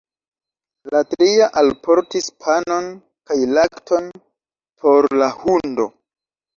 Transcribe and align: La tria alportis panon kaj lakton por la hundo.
La 0.95 1.01
tria 1.11 1.49
alportis 1.63 2.31
panon 2.47 2.89
kaj 3.31 3.39
lakton 3.55 4.11
por 4.19 5.15
la 5.25 5.33
hundo. 5.47 5.93